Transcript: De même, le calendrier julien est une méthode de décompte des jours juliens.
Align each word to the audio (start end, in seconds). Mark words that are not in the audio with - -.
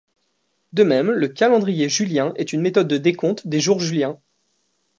De 0.73 0.81
même, 0.83 1.11
le 1.11 1.27
calendrier 1.27 1.87
julien 1.87 2.33
est 2.35 2.53
une 2.53 2.61
méthode 2.61 2.87
de 2.87 2.97
décompte 2.97 3.45
des 3.45 3.59
jours 3.59 3.79
juliens. 3.79 4.19